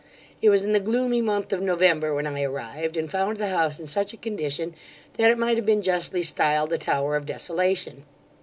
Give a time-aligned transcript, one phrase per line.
[0.41, 3.79] It was in the gloomy month of November, when I arrived, and found the house
[3.79, 4.73] in such a condition,
[5.17, 8.03] that it might have been justly stiled the tower of desolation.